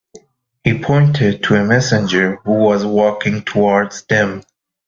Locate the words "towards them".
3.43-4.41